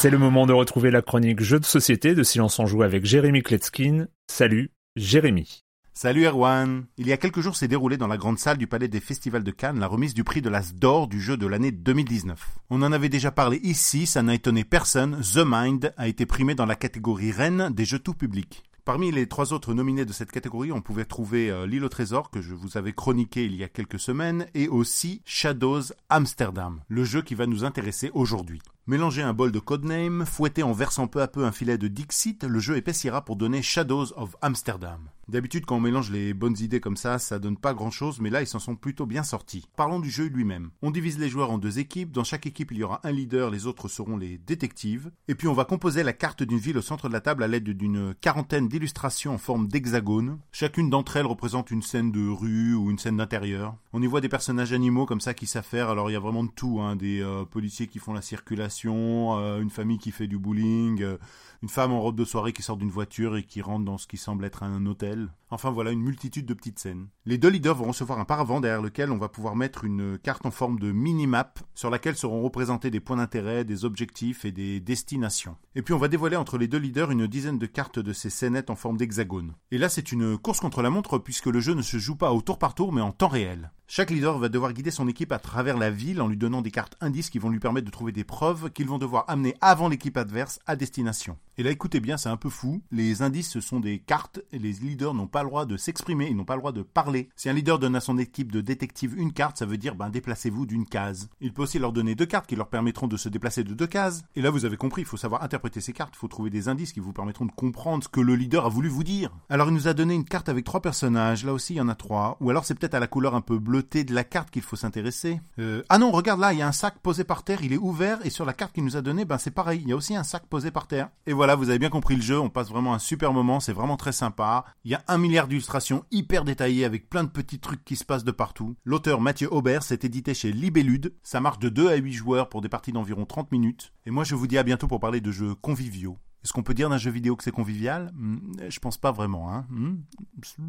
[0.00, 3.04] C'est le moment de retrouver la chronique Jeux de société de Silence en Joue avec
[3.04, 4.06] Jérémy Kletskin.
[4.28, 5.62] Salut, Jérémy.
[5.92, 8.88] Salut Erwan Il y a quelques jours s'est déroulé dans la grande salle du Palais
[8.88, 11.70] des Festivals de Cannes la remise du prix de l'As d'or du jeu de l'année
[11.70, 12.48] 2019.
[12.70, 16.54] On en avait déjà parlé ici, ça n'a étonné personne, The Mind a été primé
[16.54, 18.62] dans la catégorie reine des jeux tout publics.
[18.86, 22.30] Parmi les trois autres nominés de cette catégorie, on pouvait trouver euh, L'île au trésor
[22.30, 27.04] que je vous avais chroniqué il y a quelques semaines et aussi Shadows Amsterdam, le
[27.04, 28.62] jeu qui va nous intéresser aujourd'hui.
[28.90, 32.42] Mélangez un bol de codename, fouettez en versant peu à peu un filet de Dixit,
[32.42, 35.10] le jeu épaissiera pour donner Shadows of Amsterdam.
[35.30, 38.30] D'habitude, quand on mélange les bonnes idées comme ça, ça donne pas grand chose, mais
[38.30, 39.64] là, ils s'en sont plutôt bien sortis.
[39.76, 40.70] Parlons du jeu lui-même.
[40.82, 42.10] On divise les joueurs en deux équipes.
[42.10, 45.12] Dans chaque équipe, il y aura un leader, les autres seront les détectives.
[45.28, 47.46] Et puis, on va composer la carte d'une ville au centre de la table à
[47.46, 50.40] l'aide d'une quarantaine d'illustrations en forme d'hexagone.
[50.50, 53.76] Chacune d'entre elles représente une scène de rue ou une scène d'intérieur.
[53.92, 55.90] On y voit des personnages animaux comme ça qui s'affairent.
[55.90, 56.96] Alors, il y a vraiment de tout, hein.
[56.96, 61.18] Des euh, policiers qui font la circulation, euh, une famille qui fait du bowling, euh,
[61.62, 64.06] une femme en robe de soirée qui sort d'une voiture et qui rentre dans ce
[64.06, 65.28] qui semble être un hôtel.
[65.50, 67.08] Enfin voilà, une multitude de petites scènes.
[67.26, 70.46] Les deux leaders vont recevoir un paravent derrière lequel on va pouvoir mettre une carte
[70.46, 74.80] en forme de mini-map sur laquelle seront représentés des points d'intérêt, des objectifs et des
[74.80, 75.56] destinations.
[75.74, 78.30] Et puis on va dévoiler entre les deux leaders une dizaine de cartes de ces
[78.30, 79.54] scénettes en forme d'hexagone.
[79.70, 82.32] Et là c'est une course contre la montre puisque le jeu ne se joue pas
[82.32, 83.72] au tour par tour mais en temps réel.
[83.92, 86.70] Chaque leader va devoir guider son équipe à travers la ville en lui donnant des
[86.70, 89.88] cartes indices qui vont lui permettre de trouver des preuves qu'ils vont devoir amener avant
[89.88, 91.36] l'équipe adverse à destination.
[91.58, 94.58] Et là écoutez bien, c'est un peu fou, les indices ce sont des cartes et
[94.58, 97.28] les leaders n'ont pas le droit de s'exprimer, ils n'ont pas le droit de parler.
[97.36, 100.10] Si un leader donne à son équipe de détective une carte, ça veut dire ben
[100.10, 101.28] déplacez-vous d'une case.
[101.40, 103.86] Il peut aussi leur donner deux cartes qui leur permettront de se déplacer de deux
[103.86, 104.22] cases.
[104.36, 106.68] Et là vous avez compris, il faut savoir interpréter ces cartes, il faut trouver des
[106.68, 109.30] indices qui vous permettront de comprendre ce que le leader a voulu vous dire.
[109.48, 111.88] Alors il nous a donné une carte avec trois personnages, là aussi il y en
[111.88, 114.50] a trois, ou alors c'est peut-être à la couleur un peu bleutée de la carte
[114.50, 115.40] qu'il faut s'intéresser.
[115.58, 117.78] Euh, ah non, regarde là, il y a un sac posé par terre, il est
[117.78, 119.96] ouvert, et sur la carte qu'il nous a donnée, ben c'est pareil, il y a
[119.96, 121.08] aussi un sac posé par terre.
[121.40, 123.96] Voilà, vous avez bien compris le jeu, on passe vraiment un super moment, c'est vraiment
[123.96, 124.66] très sympa.
[124.84, 128.04] Il y a un milliard d'illustrations hyper détaillées avec plein de petits trucs qui se
[128.04, 128.76] passent de partout.
[128.84, 132.60] L'auteur Mathieu Aubert s'est édité chez Libellude, ça marche de 2 à 8 joueurs pour
[132.60, 133.94] des parties d'environ 30 minutes.
[134.04, 136.18] Et moi je vous dis à bientôt pour parler de jeux conviviaux.
[136.44, 138.12] Est-ce qu'on peut dire d'un jeu vidéo que c'est convivial?
[138.14, 138.36] Hmm,
[138.68, 139.64] Je pense pas vraiment, hein.
[139.70, 139.96] Hmm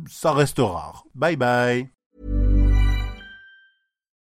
[0.07, 1.03] Ça reste rare.
[1.16, 1.90] Bye bye